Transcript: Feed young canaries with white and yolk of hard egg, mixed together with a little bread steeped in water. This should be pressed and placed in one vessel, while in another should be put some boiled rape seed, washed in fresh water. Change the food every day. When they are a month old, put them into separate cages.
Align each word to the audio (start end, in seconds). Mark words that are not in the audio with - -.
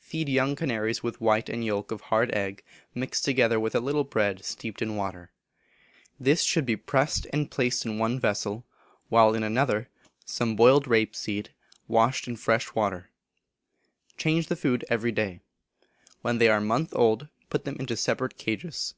Feed 0.00 0.28
young 0.28 0.56
canaries 0.56 1.04
with 1.04 1.20
white 1.20 1.48
and 1.48 1.64
yolk 1.64 1.92
of 1.92 2.00
hard 2.00 2.34
egg, 2.34 2.64
mixed 2.92 3.24
together 3.24 3.60
with 3.60 3.72
a 3.72 3.78
little 3.78 4.02
bread 4.02 4.44
steeped 4.44 4.82
in 4.82 4.96
water. 4.96 5.30
This 6.18 6.42
should 6.42 6.66
be 6.66 6.74
pressed 6.74 7.28
and 7.32 7.52
placed 7.52 7.86
in 7.86 7.96
one 7.96 8.18
vessel, 8.18 8.66
while 9.10 9.32
in 9.32 9.44
another 9.44 9.82
should 9.82 9.84
be 9.84 9.92
put 10.24 10.28
some 10.28 10.56
boiled 10.56 10.88
rape 10.88 11.14
seed, 11.14 11.50
washed 11.86 12.26
in 12.26 12.34
fresh 12.34 12.74
water. 12.74 13.10
Change 14.16 14.48
the 14.48 14.56
food 14.56 14.84
every 14.90 15.12
day. 15.12 15.38
When 16.22 16.38
they 16.38 16.48
are 16.48 16.58
a 16.58 16.60
month 16.60 16.92
old, 16.92 17.28
put 17.48 17.64
them 17.64 17.76
into 17.78 17.96
separate 17.96 18.36
cages. 18.36 18.94